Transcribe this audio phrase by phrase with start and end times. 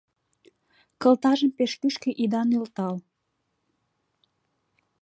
[1.01, 2.95] Кылтажым пеш кӱшкӧ ида нӧлтал.